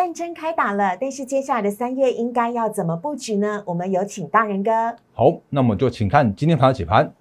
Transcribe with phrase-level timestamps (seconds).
[0.00, 3.62] 战争开打了，但是接下来的三月应该要怎么布局呢？
[3.66, 4.96] 我们有请大人哥。
[5.12, 7.12] 好，那么就请看今天盘的解盘。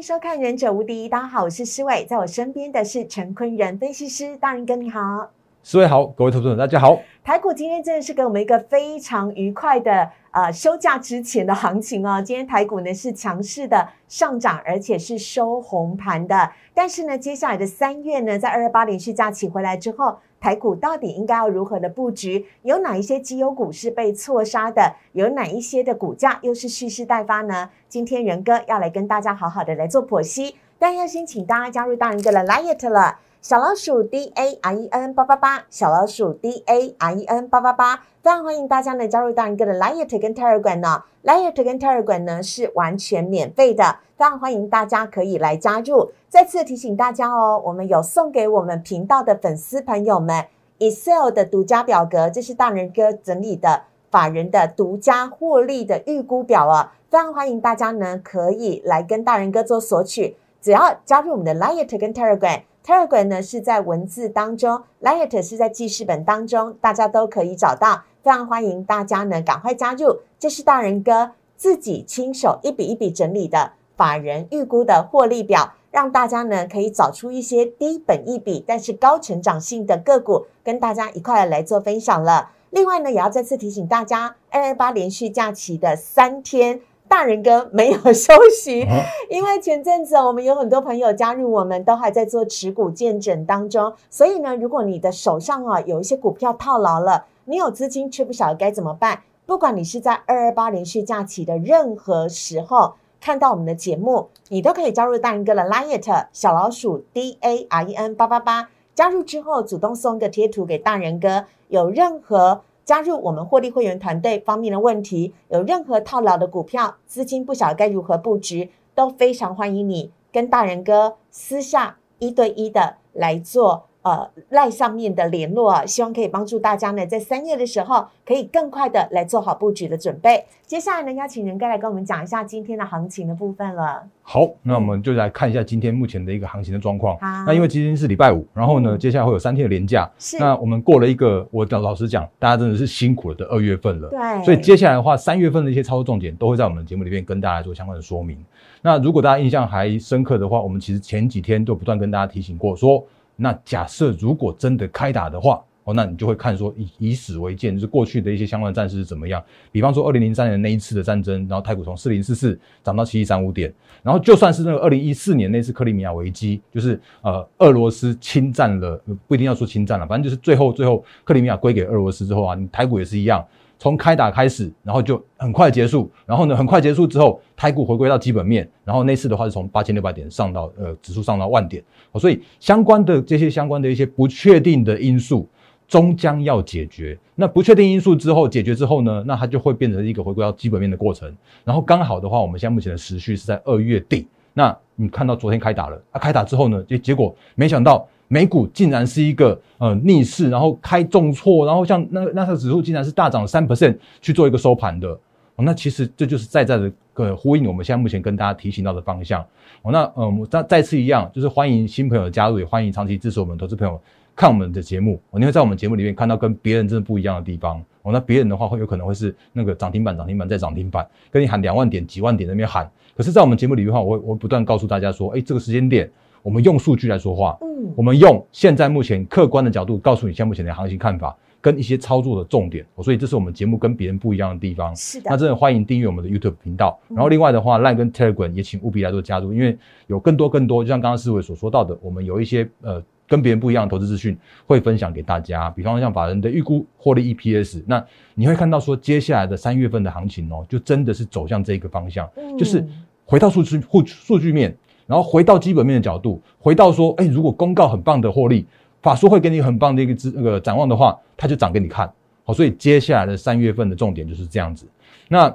[0.00, 5.30] 收看《忍者无敌》，大家好，我是施伟，在我身边的是陈坤仁分析师，大人哥你好，
[5.62, 6.98] 四位好，各位投资者大家好。
[7.22, 20.18] 台股今天真的是给我们一个非常愉快的呃休假之前的行情哦，今天台股呢是强势的上涨，而且是收红盘的，但是呢，接下来的三月呢，在二二八连续假期回来之后。
[20.40, 22.46] 台股到底应该要如何的布局？
[22.62, 24.94] 有哪一些绩优股是被错杀的？
[25.12, 27.68] 有哪一些的股价又是蓄势待发呢？
[27.90, 33.18] 今天仁哥要来跟大家好好的来做剖析，但要先请大家加入大仁哥的 Liet 了。
[33.42, 40.78] 小老鼠 D A R E N 八八八，小老鼠 D A R E N 八八八，非常欢迎大家呢加入大人哥的 Liet 跟 Telegram
[40.80, 46.12] 呢，Liet 跟 Telegram 呢是完全免费的，非常欢迎大家可以来加入。
[46.28, 50.44] 再次提醒大家哦，我们有送给我们频道的粉丝朋友们
[50.78, 62.62] Excel 的独家表格，这是大人哥整理的法人的独家获利的预估表啊，非常欢迎大家呢可以来跟大人哥做索取，只要加入我们的 Liet 跟 Telegram。
[62.82, 68.02] Telegram 呢是在文字当中，Light 是在记事本当中，大家都可以找到。
[68.22, 70.20] 非常欢迎大家呢赶快加入。
[70.38, 82.50] 这是大人哥自己亲手一笔一笔整理的法人预估的获利表，让大家呢可以找出一些低本一笔但是高成长性的个股，跟大家一块来做分享了。
[82.70, 86.80] 另外呢，也要再次提醒大家，二二八连续假期的三天。
[87.10, 88.86] 大人哥没有休息，
[89.28, 93.92] 因为前阵子我们有很多朋友加入，我们都还在做持股见诊当中。
[94.08, 112.62] 所以呢，如果你的手上啊有一些股票套牢了，你有资金却不晓得该怎么办，不管你是在二二八连续假期的任何时候看到我们的节目，你都可以加入大人哥的 Liet 小老鼠 D A R E N 八八八，加入之后主动送个贴图给大人哥，有任何。
[112.90, 123.84] 加入我们获利会员团队方面的问题，有任何套牢的股票，资金不晓该如何布局，都非常欢迎你跟大人哥私下一对一的来做。
[124.02, 130.42] 呃，赖上面的联络啊，希望可以帮助大家呢，在三月的时候可以更快的来做好布局的准备。
[130.66, 134.02] 接下来呢，邀请仁哥来跟我们讲一下今天的行情的部分了。
[134.22, 137.14] 好，那我们就来看一下今天目前的一个行情的状况。
[137.18, 140.10] 好，那因为今天是礼拜五，然后呢，接下来会有三天的连假。
[140.18, 140.38] 是。
[140.38, 144.08] 那我们过了一个，我老实讲，大家真的是辛苦了的二月份了。
[144.08, 144.44] 对。
[144.44, 148.38] 所以接下来的话，三月份的一些操作重点都会在我们的节目里面跟大家做相关的说明。
[148.80, 153.04] 那如果大家印象还深刻的话，我们其实前几天都不断跟大家提醒过说。
[153.40, 159.42] 那假设如果真的开打的话，哦，那你就会看说以以史为鉴，就是过去的一些相关战事是怎么样。
[159.72, 173.42] 比方说二零零三年那一次的战争，然后台股从四零四四涨到七一三五点，然后就算是那个二零一四年那次克里米亚危机，就是呃俄罗斯侵占了，不一定要说侵占了，反正就是最后最后克里米亚归给俄罗斯之后啊，你台股也是一样。
[173.80, 181.82] 从开打开始，然后就很快结束，然后呢，很快结束之后，台股回归到基本面，然后那次的话是从八千六百点上到呃指数上到万点，
[182.16, 185.48] 所以相关的这些相关的一些不确定的因素
[185.88, 187.18] 终将要解决。
[187.34, 191.34] 那不确定因素之后解决之后呢，那它就会变成一个回归到基本面的过程。
[191.64, 198.06] 然后刚好的话，我们现在目前的时序是在二月底，那你看到昨天开打了，啊，开打之后呢，结结果没想到。
[198.32, 205.08] 美股竟然是一个呃逆势，然后开重挫，然后像那那个指数竟然是大涨三 percent 去做一个收盘的，
[205.56, 209.42] 哦，那其实这就是在在的呃呼应我们现在目前跟大家提醒到的方向，
[209.82, 214.00] 哦，那嗯，再再次一样，就是欢迎新朋友的加入，也欢迎长期支持我们投资朋友
[214.36, 226.08] 看我们的节目，哦，你会在我们节目里面看到跟别人真的不一样的地方，哦，那别人的话会有可能会是那个涨停板涨停板再涨停板，跟你喊两万点几万点那边喊，可是，在我们节目里面的话，我会我不断告诉大家说，哎，这个时间点。
[226.42, 234.96] 我们用数据来说话，嗯，我们用现在目前客观的角度告诉你现在目前的行情看法跟一些操作的重点，所以这是我们节目跟别人不一样的地方。
[234.96, 236.98] 是的，那真的欢迎订阅我们的 YouTube 频道。
[237.08, 239.76] 然后另外的话，Line 跟 Telegram 也请务必来做加入，因为
[240.06, 244.34] 有更多更多，就像刚刚思维所说到的，我们有一些呃跟别人不一样的投资资讯
[244.66, 245.68] 会分享给大家。
[245.68, 248.02] 比方像法人的预估获利 EPS，那
[248.34, 252.26] 你会看到说接下来的三月份的行情哦，就真的是走向这个方向，
[252.58, 252.82] 就是
[253.26, 254.74] 回到数据数数据面。
[255.10, 258.64] 然后回到基本面的角度，回到说，哎，如果公告很棒的获利，
[259.02, 262.08] 法说会给你很棒的一个资那个展望的话，它就涨给你看。
[262.44, 264.86] 好，所以接下来的三月份的重点就是这样子。
[265.26, 265.52] 那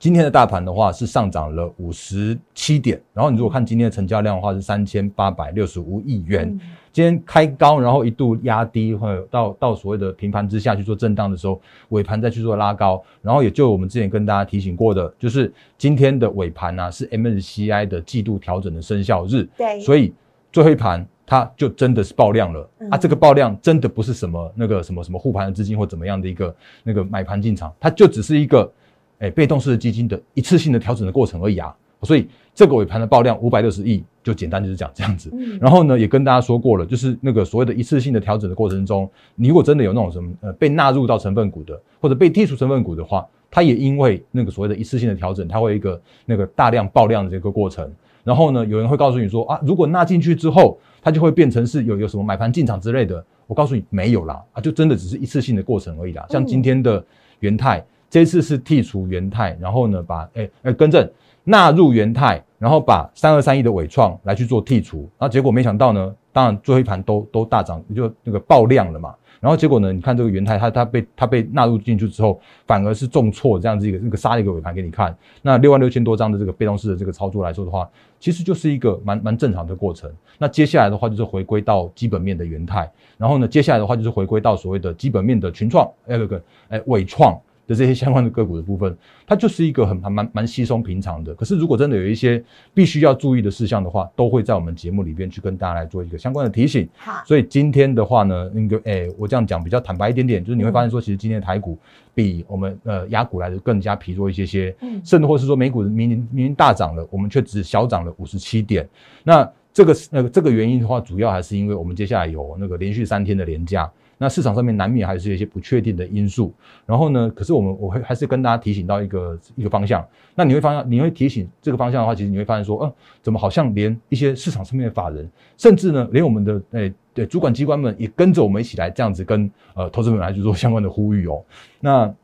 [0.00, 6.58] 今天的大盘的话是上涨了五十七点，然后你如果看今天的成交量的话是三千八百六十五亿元。
[6.96, 11.60] 今天开高，然后一度压低，或者到到所谓的平盘之下去做震荡的时候，
[11.90, 20.14] 尾盘再去做拉高，然后也就我们之前跟大家提醒过的，就是今天的尾盘呢、是 MSCI 的季度调整的生效日，对，所以
[20.50, 22.96] 最后一盘它就真的是爆量了、嗯啊！
[22.96, 28.72] 这个爆量真的不是什么那个什么什么护盘的资金或怎么样的一个那个买盘进场，它就只是一个
[29.18, 31.76] 哎被动式的基金的一次性的调整的过程而已啊！
[32.04, 32.26] 所以
[32.56, 35.30] 这个尾盘的爆量五百六十亿，就简单就是讲这样子。
[35.34, 47.92] 嗯然后呢，也跟大家说过了，就是那个所谓的一次性的调整的过程中，你如果真的有那种什么呃被纳入到成分股的，或者被剔除成分股的话，它也因为那个所谓的一次性的调整，它会一个那个大量爆量的这个过程。
[48.24, 53.22] 然后呢，有人会告诉你说啊，如果纳进去之后，它就会变成是有有什么买盘进场之类的。
[53.46, 56.26] 我告诉你没有啦，啊，就真的只是一次性的过程而已啦。
[56.30, 57.04] 像今天的
[57.40, 61.08] 元泰，这次是剔除元泰，然后呢把哎哎更正
[61.44, 69.14] 纳入元泰，然后把三二三一的伟创来去做剔除，然后结果没想到呢，当然最后一盘都都大涨，就那个爆量了嘛。
[69.38, 75.14] 然后结果呢，你看这个元泰，它它被它被纳入进去之后，反而是重挫这样子一个那个杀一个尾盘给你看。
[75.42, 77.88] 那六万六千多张的这个被动式的这个操作来说的话，
[78.18, 80.10] 其实就是一个蛮蛮正常的过程。
[80.38, 87.38] 那接下来的话就是回归到基本面的元泰，然后呢，接下来的话就是回归到所谓的基本面的群创，哎那个哎伟创。
[87.66, 88.96] 的这些相关的个股的部分，
[89.26, 91.34] 它就是一个很蛮蛮蛮稀松平常的。
[91.34, 92.42] 可是如果真的有一些
[92.72, 96.88] 必须要注意的事项的话，都会在我们节目里边去跟大家来做一个相关的提醒。
[96.96, 101.76] 好，所以今天的话呢，那个诶，我这样讲比较坦白一点点，就是你会发现说，其实今天的台股
[102.14, 108.88] 比我们呃雅股来的更加疲弱一些些，嗯甚至或是说美股明明明明大涨了，我们却只小涨了五十七点。
[109.24, 113.90] 那这个那个这个原因的话，主要还是因为我们接下来有那个连续三天的连假。
[114.18, 116.52] 那市场上面难免还是有一些不确定的因素，
[116.86, 120.06] 然后呢，可是我们我会还是跟大家提醒到一个一个方向。
[120.34, 122.92] 那你会发现，你会提醒这个方向的话，其实你会发现说，嗯、
[123.22, 131.44] 怎么好像连一些市场上面的法人，甚至呢，连我们的诶对主管机关们也跟着我们一起来这样子跟呃投资者来去做相关的呼吁哦。
[131.80, 132.14] 那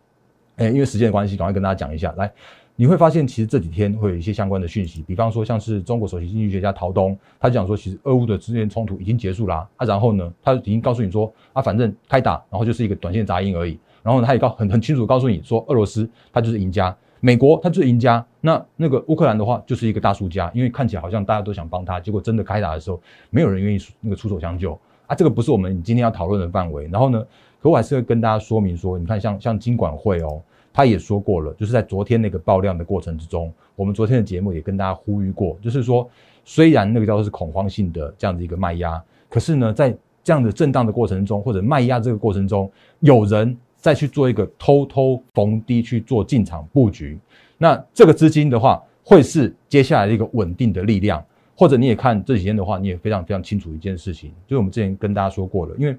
[0.57, 2.33] 诶因为时间的关系，赶快跟大家讲一下，来。
[2.75, 22.99] 你会发现，其实这几天会有一些相关的讯息，比方说像是中国首席经济学家陶东，他讲说，其实俄乌的之间冲突已经结束啦、啊，然后呢，他已经告诉你说，啊，反正开打，然后就是一个短线杂音而已，然后呢，他也告很很清楚告诉你说，俄罗斯他就是赢家，美国他就是赢家，那那个乌克兰的话就是一个大输家，因为看起来好像大家都想帮他，结果真的开打的时候，
[23.29, 24.73] 没有人愿意那个出手相救
[25.07, 26.89] 啊，这个不是我们今天要讨论的范围。
[26.89, 27.23] 然后呢，
[27.61, 30.43] 可我还是会跟大家说明说，你看像像金管会哦。
[30.73, 36.09] 他也说过了，就是在昨天那个爆量的过程之中，我们昨天的节目也跟大家呼吁过，就是说，
[36.45, 42.71] 虽然那个叫做是恐慌性的这样的一个卖压，可是呢，在这样的震荡的过程中，或者卖压这个过程中，
[43.01, 47.19] 有人再去做一个偷偷逢低去做进场布局，
[47.59, 51.23] 那这个资金的话，会是接下来的一个稳定的力量。
[51.55, 55.97] 或者你也看这几天的话，你也非常非常清楚一件事情，就是我们之前跟大家说过了，因为。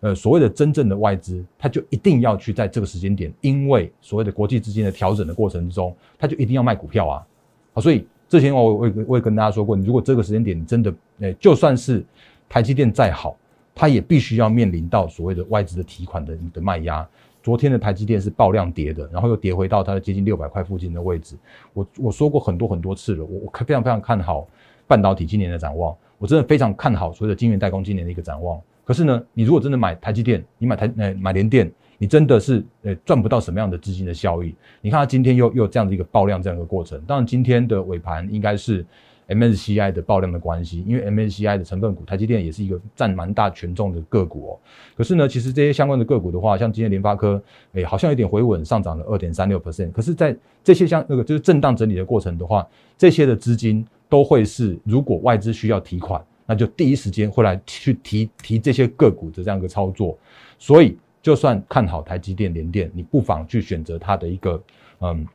[0.00, 7.26] 呃，所谓的真正的外资，它就一定要去在这个时间点，因为所谓的国际资金的调整的过程之中，它就一定要卖股票啊。
[7.72, 12.04] 好，所以之前我我也我也跟大家说过，你如果这个时间点真的，呃，就算是
[12.48, 13.36] 台积电再好，
[13.74, 17.06] 它也必须要面临到所谓的外资的提款的的卖压。
[17.42, 21.36] 昨天的台积电是爆量跌的，然后又跌回到它的接近六百块附近的位置。
[21.72, 24.46] 我我说过很多很多次了，我我非常非常看好
[24.86, 28.60] 半导体今年的展望，我真的非常看好所谓的晶圆代工今年的一个展望。
[28.88, 34.54] 可是呢，你如果真的买台积电，你买台呃买联电，你真的是呃赚不到什么样的资金的效益。
[34.80, 38.82] 你看它今天又又这样的一个爆量这样一个过程，当然今天的尾盘应该是
[39.28, 44.58] MSCI 的爆量的关系，因为 MSCI 的成分股台积电也是一个占蛮大权重的个股哦。
[44.96, 47.42] 可是呢，其实这些相关的个股的话，像今天联发科，
[47.74, 49.92] 诶好像有点回稳，上涨了二点三六 percent。
[49.92, 52.66] 可是，在这些像那个就是震荡整理的过程的话，
[52.96, 56.24] 这些的资金都会是如果外资需要提款。
[56.50, 60.16] 那就第一时间会来去提提这些个股的这样一个操作，
[60.58, 64.62] 所以就算看好台积电、联电，你不妨去选择它的一个
[65.00, 65.26] 嗯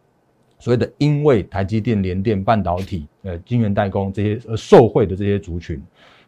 [0.57, 5.79] 所谓的因为台积电、联电、半导体、呃晶圆代工这些呃受惠的这些族群。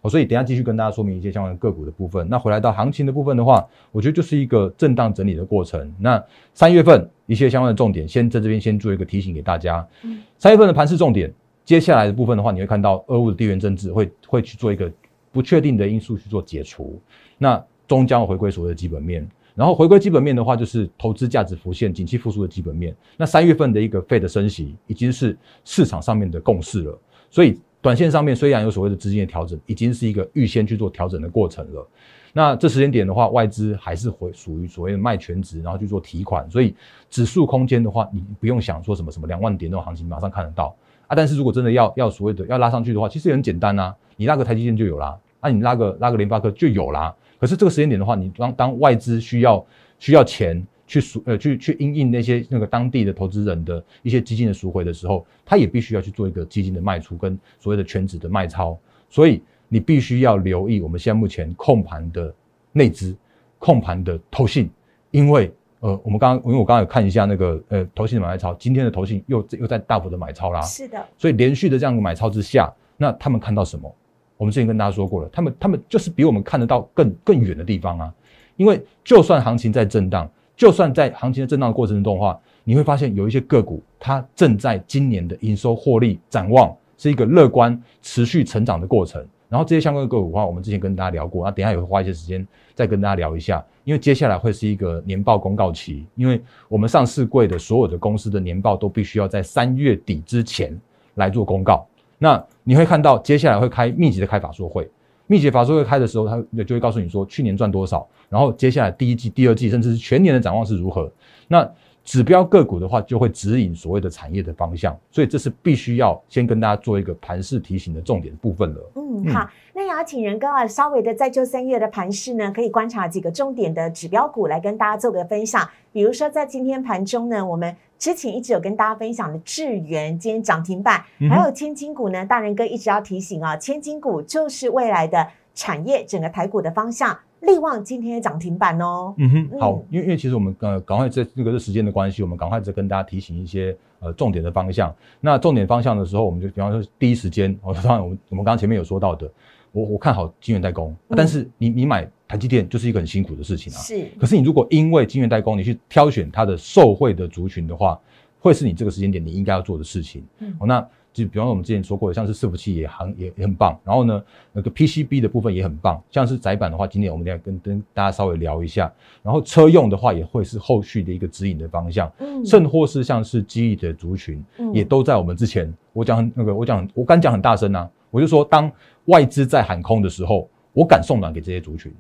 [0.01, 2.27] 哦，所以等下继续跟大家说明一些相关的个股的部分。
[2.29, 5.91] 那回来到行情的部分的话，我觉得就是一个震荡整理的过程。
[5.97, 6.23] 那
[6.53, 9.87] 三月份一些相关的重点，先在这边先做一个提醒给大家。
[10.03, 11.33] 嗯，三月份的盘势重点。
[11.65, 14.89] 接下来的部分的话，你会看到俄乌的地缘政治会会去做一个
[15.31, 17.01] 不确定的因素去做解除，
[17.37, 19.27] 那终将回归所谓的基本面。
[19.55, 22.95] 然后回归基本面的话，就是投资价值浮现、景气复苏的基本面。
[23.17, 26.99] 那三月份的一个费的升息已经是市场上面的共识了，
[27.31, 31.87] 所以短线上面虽然有所谓的资金的调整，已经是一个预先去做调整的过程了。
[32.33, 36.75] 那这时间点的话，外资还是会属于所谓的卖全值，然后去做提款，所以
[37.09, 40.75] 指数空间的话，你不用想说什么什么两万点那种行情马上看得到
[41.07, 41.15] 啊。
[41.15, 47.13] 但是如果真的要要所谓的要拉上去的话，其实也很简单啊，你拉个台积电就有啦，那你拉个拉个联发科就有啦。
[47.39, 49.65] 可是这个时间点的话，你当当外资需要
[49.99, 58.77] 需要钱去赎呃去去应应那些那个当地的投资人的一些基金的赎回的时候，他也必须要去做一个基金的卖出跟所谓的全值的卖超，
[59.09, 62.33] 所以你必须要留意我们现在目前控盘的
[62.71, 63.15] 内资、
[63.59, 64.69] 控盘的投信，
[65.11, 73.93] 因为呃我们刚刚因为我刚刚有看一下那个呃投信的买卖超，今天的投信又又在大幅的买超啦，是的，所以连续的这样的买超之下，那他们看到什么？
[74.37, 78.13] 我们之前跟大家说过了，他们他们就是比我们看得到更更远的地方啊。
[78.57, 89.25] 因为就算行情在震荡，就算在行情的震荡的过程中的话，你会发现有一些个股它正在今年的营收获利展望是一个乐观、持续成长的过程。
[89.55, 93.65] 然后这些相关的个股的话，我们之前跟大家聊过，那等下也会花一些时间再跟大家聊一下。
[93.85, 100.77] 因为接下来会是一个年报公告期，因为我们上市柜的所有的公司的年报都必须要在三月底之前
[101.13, 101.87] 来做公告。
[102.17, 104.91] 那你会看到接下来会开密集的开法说会，
[105.25, 111.09] 密集法说会开的时候，他就会告诉你说去年赚多少，然后接下来第一季、第二季，甚至是全年的展望是如何。
[111.47, 111.65] 那
[112.05, 118.91] 指标个股的话，就会指引所谓的产业的方向，所以这是必须要先跟大家做一个盘势提醒的重点部分了。
[118.95, 125.67] 嗯，好，那也要请仁哥啊，稍微的在就三月的盘势呢，可以观察几个重点的指标股来跟大家做个分享。
[125.91, 137.17] 比如说在今天盘中呢，我们之前一直有跟大家分享的智源今天涨停板，还有千金股呢，大仁哥一直要提醒啊，千金股就是未来的产业整个台股的方向。
[137.45, 139.13] 力旺今天涨停板哦。
[139.17, 144.93] 嗯哼，好，因为因为其实我们呃赶快在那个时间的关系，我们赶快再跟大家提醒一些呃重点的方向。
[145.21, 149.31] 那重点方向的时候，我们就比方说第一时间，哦，当然我们我们刚刚前面有说到的，
[149.71, 153.77] 我我看好金源代工，但是你你买台积电就是一个很辛苦的事情啊。
[153.77, 154.07] 是。
[154.19, 157.99] 可是你如果因为金源代工，你去挑选它的受惠的族群的话，
[158.39, 160.23] 会是你这个时间点你应该要做的事情。
[160.39, 160.55] 嗯。
[160.59, 160.87] 哦，那。
[161.15, 168.91] 就比方说我们之前说过的，像是伺服器也很也也很棒，然后呢，那个 PCB 的部分也很棒，像是窄板的话，今天我们要跟跟大家稍微聊一下，
[169.23, 175.73] 然后车用的话也会是后续的一个指引的方向，嗯，甚或是像是记忆的族群，嗯，也都在我们之前。
[175.93, 178.69] 我讲那个我讲我刚讲很大声啊，我就说当
[179.05, 181.93] 外资在喊空的时候，我敢送暖给这些族群。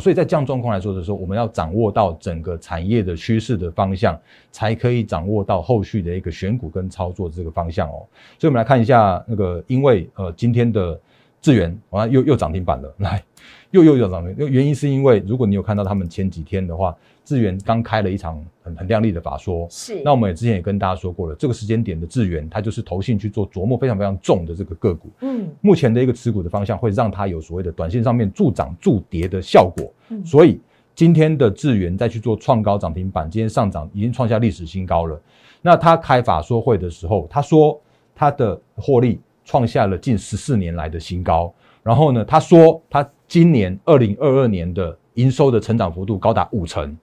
[0.00, 4.18] 所以在这样状况来说的时候，我们要掌握到整个产业的趋势的方向，
[4.50, 8.06] 才可以掌握到后续的一个选股跟操作这个方向哦。
[8.38, 10.98] 所以，我们来看一下那个，因为呃，今天的
[11.40, 13.22] 智源完了又又涨停板了，来
[13.70, 16.94] 又又又涨停，原因是因为如果你有看到他们前几天的话。
[17.24, 20.02] 智源刚开了一场很很亮丽的法说，是。
[20.04, 25.08] 那我们也之前也跟大家说过了，这个时间点的智源，它就是投信去做琢磨非常非常重的这个个股。
[25.20, 25.48] 嗯。
[25.62, 29.90] 目前的一个持股的方向，会让它有所谓的短线上面助涨助跌的效果。
[30.10, 30.24] 嗯。
[30.24, 30.60] 所以
[30.94, 35.18] 今天的智源再去做创高涨停板，今天上涨已经创下历史新高了。
[35.62, 37.80] 那他开法说会的时候，他说
[38.14, 41.52] 他的获利创下了近十四年来的新高。
[41.82, 46.96] 然后呢，他说他今年二零二二年的营收的成长幅度高达五成。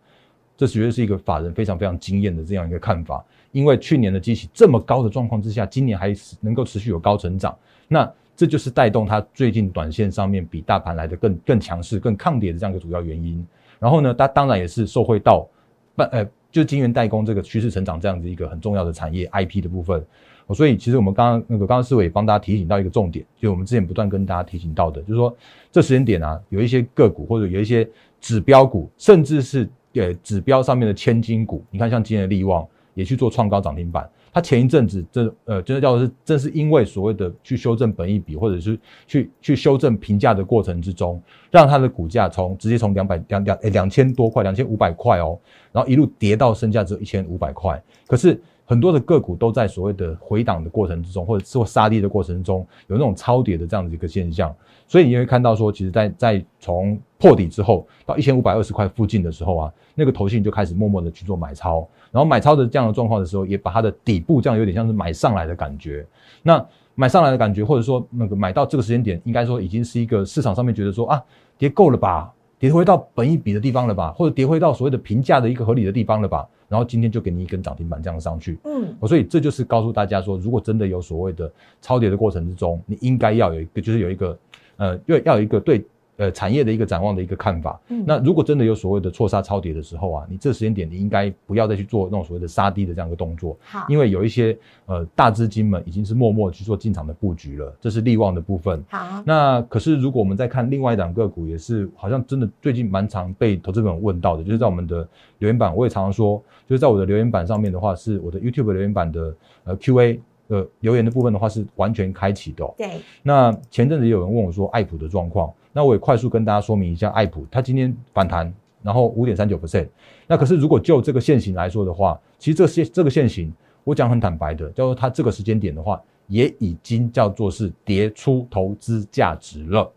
[0.61, 13.43] 这绝对是一个法人非常非常惊艳的这样一个看法，因为去年的基期这么高的状况之下，今年还能够持续有高成长，那这就是带动它最近短线上面比大盘来的更更强势、更抗跌的这样一个主要原因。
[13.79, 15.49] 然后呢，它当然也是受惠到
[15.95, 20.05] 半呃，就是晶圆代工这个趋势成长这样子一个很重要的产业 IP 的部分。
[20.53, 25.35] 所以其实我们刚刚那个刚刚思伟帮大家提醒到一个重点，就我们之前不断跟大家提醒到的，就是说
[25.71, 27.89] 这时间点啊，有一些个股或者有一些
[28.19, 29.67] 指标股，甚至是。
[29.91, 34.09] 对指标上面的千金股，你看像今天的利旺也去做创高涨停板。
[34.33, 41.21] 它前一阵子这呃，真的叫是，正是因为所谓的去修正本益比，或者是去去修正评价的过程之中，
[41.51, 45.37] 让它的股价从直接从两百两两诶两千多块，两千五百块哦，
[45.73, 47.83] 然后一路跌到身价只有一千五百块。
[48.07, 48.39] 可是
[48.71, 54.55] 很多的个股都在所谓的回档的过程之中，或者做杀跌的过程中，有那种超跌的这样的一个现象。
[54.87, 66.07] 所以你会看到说，其实，在在从破底之后到一千五百二十块附近的时候啊，那个头信就开始默默的去做买超，然后买超的这样的状况的时候，也把它的底部这样有点像是买上来的感觉。
[66.41, 71.21] 那买上来的感觉，或者说那个买到这个时间点，应该说已经是一个市场上面觉得说啊，
[71.57, 76.47] 跌够了吧，跌回到本一比的地方了吧，或者跌回到所谓的平价的一个合理的地方了吧。
[76.69, 81.51] 然后今天就给你一根涨停板这样上去，嗯，所以这就是告诉大家说，如果真的有所谓的
[81.81, 84.37] 超跌的过程之中，你应该要有一个，就是有一个。
[84.77, 85.85] 呃，要要有一个对
[86.21, 87.81] 呃产业的一个展望的一个看法。
[87.89, 98.83] 嗯那如果真的有所谓的错杀超跌的时候啊，你这时间点你应该不要再去做那种所谓的杀低的这样一个动作，好，因为有一些呃大资金们已经是默默去做进场的布局了，这是利旺的部分。
[98.87, 105.07] 好，那可是如果我们再看另外一档个股，也是好像真的最近蛮常被投资者问到的，就是在我们的
[105.39, 106.37] 留言板，我也常常说，
[106.67, 112.73] 就是在我的留言板上面的话，是我的 YouTube 留言板的呃 Q&A 呃留言的部分的话是完全开启的、哦。
[112.77, 119.87] 对，那前阵子也有人问我说爱普的状况，那我也快速跟大家说明一下爱普，它今天反弹，然后五点三九 percent。
[120.27, 129.91] 那可是如果就这个现行来说的话，其实这现这个现行，我讲很坦白的，叫做它这个时间点的话，也已经叫做是跌出投资价值了。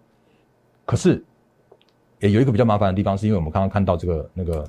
[0.85, 1.23] 可是
[2.21, 4.69] 也有一个比较麻烦的地方，是因为我们刚刚看到这个那个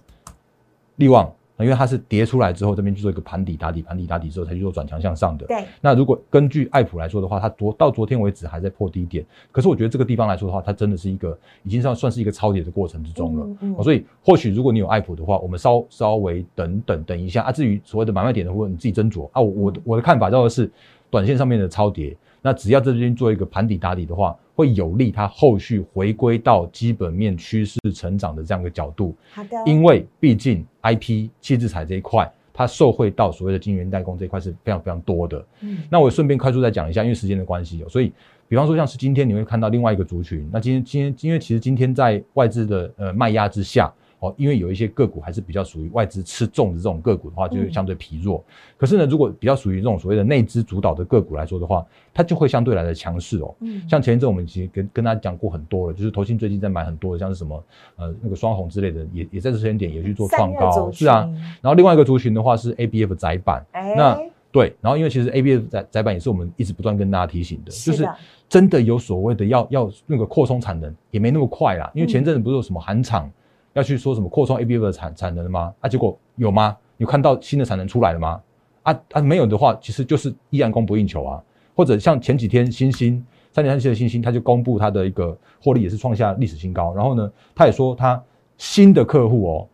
[0.96, 5.46] 利旺，因为它是跌出来之后，这边去做一个盘底打底，盘底打底之后才去做转强向上的。
[5.46, 13.46] 对，那如果根据爱普来说的话，它昨到昨天为止还在破低点，可是我觉得这个地方来说的话，它真的是一个已经算算是一个超跌的过程之中了。
[13.46, 17.52] 嗯嗯哦所以或许如果你有爱普的话，我们稍稍微等等等一下啊。
[17.52, 19.42] 至于所谓的买卖点的部分，你自己斟酌啊。
[19.42, 20.70] 我我的我的看法叫的是
[21.10, 29.16] 短线上面的超跌，那只要这边做一个盘底打底的话，会有利它后续回归到基本面趋势成长的这样一个角度。
[29.32, 35.46] 好的，因为毕竟 IP 气制彩这一块，它受惠到所谓的晶圆代工这一块是非常非常多的。
[35.62, 38.12] 嗯那我顺便快速再讲一下，因为时间的关系哦，所以
[38.48, 43.94] 比方说像是今天你会看到另外一个族群，那今天今天因为其实今天在外资的呃卖压之下。
[44.28, 48.44] 哦，因为有一些个股还是比较属于外资吃重的这种个股的话，就会相对疲弱。
[48.78, 53.56] 可是呢，如果比较属于这种所谓的内资主导的个股来说的话，它就会相对来的强势哦。
[53.60, 57.64] 嗯，像前一阵我们其实跟跟大家讲过很多了，就是投信最近在买很多的，像是什么
[57.96, 61.30] 呃那个双红之类的，也也在这时间点也去做创高，是啊。
[61.62, 64.20] 然后另外一个族群的话是 ABF 窄板，哎，那
[64.52, 68.08] 对，然后因为其实 ABF 窄窄板也是我们一直不断跟大家提醒的，就是
[68.48, 71.92] 真的有所谓的要要那个扩充产能，也没那么快啦。
[71.94, 73.30] 因为前阵子不是有什么韩厂
[73.76, 75.74] 要去说什么扩充 ABF 的产产能吗？
[75.80, 76.76] 啊，结果有吗？
[76.98, 78.42] 有看到新的产能出来了吗？
[78.84, 81.44] 啊啊，没有的话，其实就是依然供不应求啊。
[81.76, 86.94] 或者像前几天新星三点三七的新星，它就公布它的一个获利也是创下历史新高。
[86.94, 88.22] 然后呢，他也说他
[88.58, 89.68] 新的客户哦，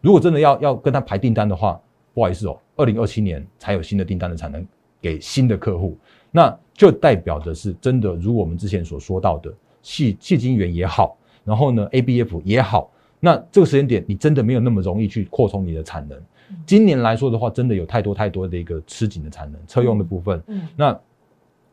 [0.00, 1.80] 如果真的要要跟他排订单的话，
[2.12, 4.66] 不好意思哦，二零二七年才有新的订单的产能
[5.00, 5.96] 给新的客户，
[6.32, 12.90] 那就代表的是真的，如我们之前所说到的，细细晶圆也好，然后呢 ABF 也好，
[13.24, 16.18] 那这个时间点你真的没有那么容易去扩充你的产能。
[16.66, 21.00] 今年来说的话，真的有太多太多的一个吃紧的产能，车用的部分，嗯那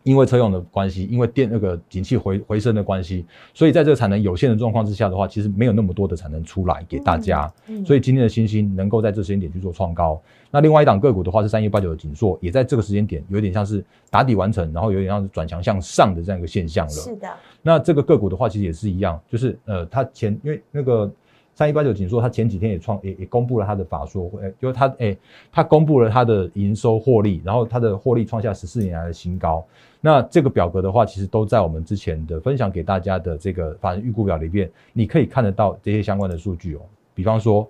[0.03, 7.51] 因为车用的关系，因为电那个景气回回升的关系，所以在这个产能有限的状况之下的话，其实没有那么多的产能出来给大家。
[7.67, 10.19] 嗯所以今天的新兴能够在这时间点去做创高。
[10.49, 16.91] 那另外一档个股的话是三一八九的锦硕，也在这个时间点有点像是打底完成，然后有点像是转强向上的这样一个现象了。
[16.91, 17.29] 是的，
[17.61, 21.11] 那这个个股的话，其实也是一样，就是呃，它前因为那个
[21.53, 25.17] 三一八九锦硕，它前几天也创也也公布了它的法说会，就是它诶，
[25.51, 29.63] 它公布了它的营收获利，然后它的获利创下十四年来的新高。
[29.99, 36.81] 那这个表格的话，其实都在我们之前的分享给大家的这个法人预估表里边，你可以看得到这些相关的数据哦。
[37.13, 37.67] 比方说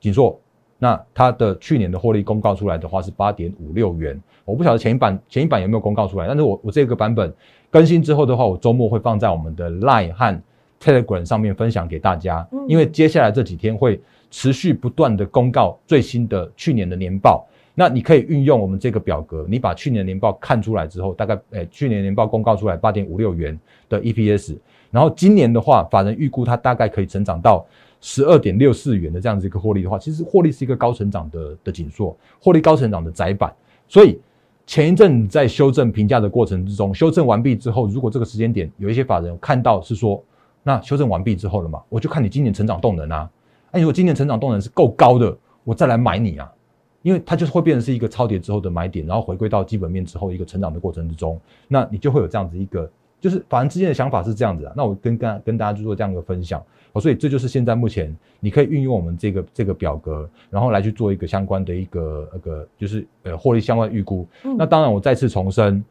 [0.00, 0.40] 锦硕，
[0.78, 7.32] 那它的去年的获利公告出来的话是八点五六元，我不晓得前一版前一版有没有公告出来，但是我我这个版本
[7.70, 10.42] 更新之后的话，我周末会放在我们的 Line 和
[10.80, 17.46] Telegram 上面分享给大家嗯，因为接下来这几天会持续不断的公告最新的去年的年报。
[17.74, 23.56] 那你可以运用我们这个表格，你把去年年报看出来之后，大概诶、去年年报公告出来八点五六元
[23.88, 24.58] 的 EPS，
[24.90, 27.64] 然后今年的话，法人预估它大概可以成长到
[28.00, 33.54] 十二点六四元的这样子一个获利的话，其实获利是一个高成长的的紧缩，获利高成长的窄板，
[33.86, 34.18] 所以
[34.66, 40.20] 前一阵在修正评价的过程之中，修正完毕之后，如果这个时间点有一些法人看到是说，
[40.68, 43.30] 那修正完毕之后了嘛，我就看你今年成长动能啊，
[43.72, 46.52] 那如果今年成长动能是够高的，我再来买你啊。
[47.00, 54.72] 因为它就是会变成是一个超跌之后的买点，然后回归到基本面之后一个成长的过程之中，那你就会有这样子一个，就是法人之间的想法是这样子啊。
[54.76, 64.26] 那我跟跟跟大家去做这样一个分享，哦，所以这就是现在目前你可以运用我们这个这个表格，然后来去做一个相关的一个那个就是呃获利相关预估。
[64.44, 65.82] 嗯那当然我再次重申，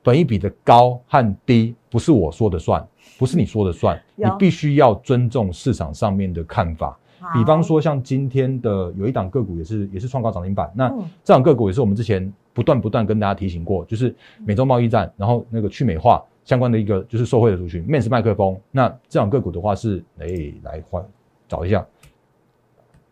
[0.00, 2.86] 本一比的高和低不是我说的算，
[3.18, 6.98] 不是你说的算，你必须要尊重市场上面的看法。
[7.32, 11.08] 比方说像今天的有一档个股也是也是创高涨停板，那嗯。
[11.22, 14.12] 这档个股也是我们之前不断不断跟大家提醒过，就是
[14.44, 18.58] 美洲贸易战，然后那个去美化相关的一个就是受惠的族群，Mans 麦克风。
[18.72, 20.26] 那这档个股的话是，哎，
[20.64, 21.04] 来换
[21.46, 21.86] 找一下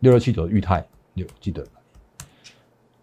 [0.01, 0.85] 六六七九的裕泰，
[1.15, 1.65] 有记得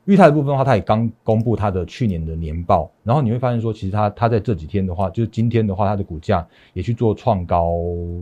[0.08, 7.74] 裕泰的部分的话，它也刚公布它的去年的年报，然后你会发现说，其实它它在这几天的话，就是今天的话，它的股价也去做创高。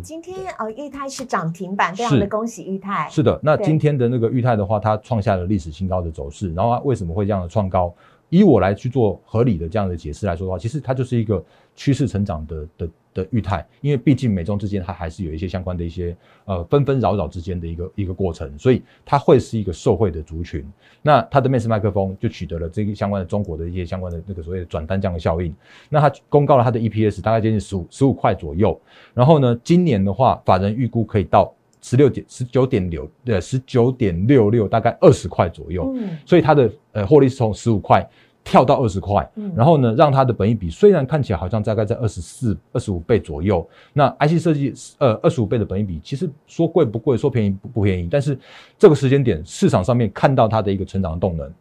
[0.01, 3.07] 今天哦，裕泰是涨停板，非常的恭喜裕泰。
[3.11, 7.93] 是的，那今天的那个裕泰的话，它创下了历史新高的走势，然后它为什么会这样的创高？
[8.29, 11.43] 以我来去做合理的这样的解释来说的话，其实它就是一个
[11.75, 20.65] 趋势成长的的的预态，因为毕竟美中之间它还是有一些相关的一些呃纷纷扰扰之间的一个一个过程，所以它会是一个受惠的族群。
[21.01, 25.55] 那它的 Max 麦克风就取得了这个相关的中国的一些相关的那个所谓的转单这样的效应。
[25.89, 28.79] 那它公告了它的 EPS 大概接近十五十五块左右，
[29.13, 31.53] 然后呢，今年的话，法人预估可以到
[31.85, 35.93] 十六点十九点六呃十九点六六，大概二十块左右。
[35.95, 38.03] 嗯所以它的呃获利是从十五块
[38.43, 48.35] 跳到二十块，嗯然后呢，让它的本益比虽然看起来好像大概在二十四、二十五倍左右，那 IC 设计呃二十五倍的本益比，其实说贵不贵，说便宜不不便宜，但是
[48.79, 51.53] 这个时间点市场上面看到它的一个成长的动能，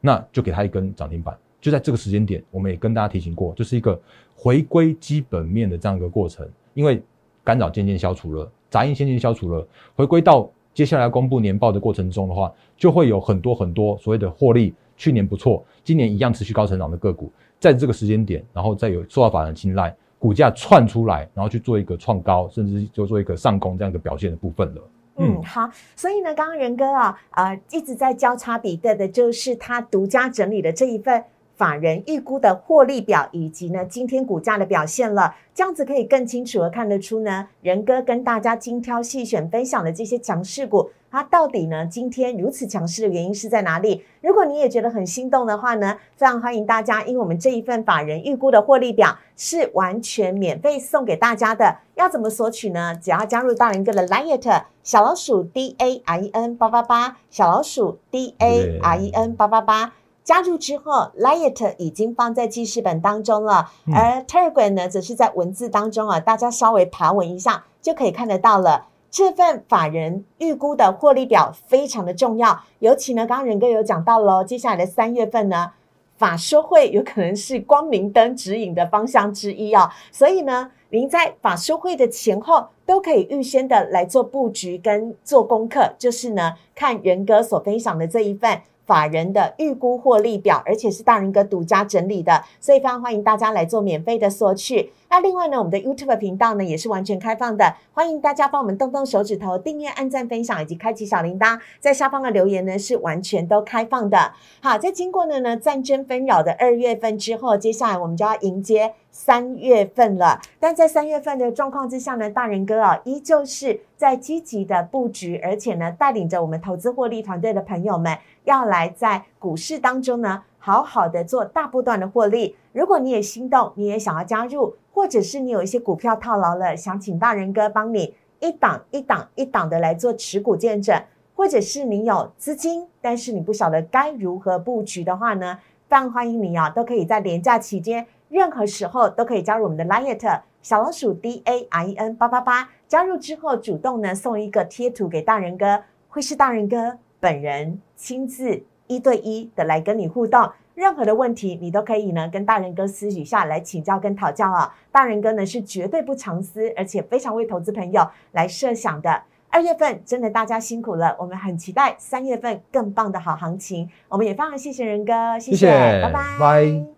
[0.00, 1.36] 那就给它一根涨停板。
[1.60, 4.00] 就在这个时间点，我们也跟大家提醒过，就是一个
[4.36, 7.02] 回归基本面的这样一个过程，因为
[7.42, 24.82] 干扰渐渐消除了，杂音渐渐消除了，回归到接下来公布年报的过程中的话，就会有很多很多所谓的获利，去年不错，今年一样持续高成长的个股，在这个时间点，然后再有受到法人青睐，股价窜出来，然后去做一个创高，甚至就做一个上攻这样一个表现的部分了。
[25.20, 31.24] 嗯，好，所以呢，刚刚仁哥啊，呃，一直在交叉比对的，就是他独家整理的这一份
[31.58, 35.34] 法人预估的获利表，以及呢今天股价的表现了。
[35.52, 44.04] 这样子可以更清楚的看得出呢，仁哥跟大家精挑细选分享的这些强势股，它到底呢今天如此强势的原因是在哪里？
[44.20, 51.78] 如果你也觉得很心动的话呢，非常欢迎大家，因为我们这一份法人预估的获利表是完全免费送给大家的。
[51.96, 52.94] 要怎么索取呢？
[52.94, 59.94] 只要加入大仁哥的 Liet 小老鼠 D A R E N 八八八，小老鼠 D A R E N 八八八。
[60.28, 68.88] 加入之后，Liet 已经放在记事本当中了，嗯而 Telegram 呢，则是在文字当中啊，大家稍微爬文一下就可以看得到了。
[69.10, 75.72] 这份法人预估的获利表非常的重要，尤其呢，刚刚仁哥有讲到喽，接下来的三月份呢，
[76.18, 88.60] 法说会有可能是光明灯指引的方向之一哦，所以呢，您在法说会的前后都可以预先的来做布局跟做功课，就是呢，看仁哥所分享的这一份。
[88.88, 94.90] 法人的预估获利表，而且是大人哥独家整理的，所以非常欢迎大家来做免费的索取。
[95.10, 101.60] 那另外呢，我们的 YouTube 频道呢也是完全开放的，欢迎大家帮我们动动手指头，订阅、按赞、分享以及开启小铃铛。
[101.78, 104.32] 在下方的留言呢是完全都开放的。
[104.62, 110.40] 好，在经过了呢战争纷扰的二月份之后，接下来我们就要迎接三月份了。
[110.60, 122.54] 但在三月份的状况之下呢，大人哥啊，依旧是在积极的布局，而且呢，带领着我们投资获利团队的朋友们，要来在股市当中呢，好好的做大波段的获利。
[122.72, 131.02] 如果你也心动，你也想要加入，或者是你有一些股票套牢了，想请大人哥帮你一档一档一档的来做持股见证，
[131.34, 150.50] 或者是你有资金，但是你不晓得该如何布局的话呢，非常欢迎你啊，都可以在廉假期间，任何时候都可以加入我们的 Liet 小老鼠 D A I E N 八八八，加入之后主动呢送一个贴图给大人哥，会是大人哥本人亲自一对一的来跟你互动。
[150.74, 154.72] 任何的问题，你都可以呢跟大人哥私底下来请教跟讨教啊。
[154.92, 159.22] 大人哥呢是绝对不藏私，而且非常为投资朋友来设想的。
[159.48, 163.88] 二月份真的大家辛苦了，我们很期待三月份更棒的好行情。
[164.08, 166.97] 我们也非常谢谢仁哥，谢谢谢拜拜，拜